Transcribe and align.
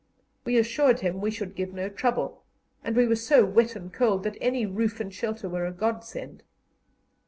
We 0.45 0.57
assured 0.57 1.01
him 1.01 1.21
we 1.21 1.29
should 1.29 1.53
give 1.53 1.73
no 1.75 1.87
trouble, 1.87 2.41
and 2.83 2.95
we 2.95 3.05
were 3.05 3.15
so 3.15 3.45
wet 3.45 3.75
and 3.75 3.93
cold 3.93 4.23
that 4.23 4.35
any 4.41 4.65
roof 4.65 4.99
and 4.99 5.13
shelter 5.13 5.47
were 5.47 5.67
a 5.67 5.71
godsend. 5.71 6.41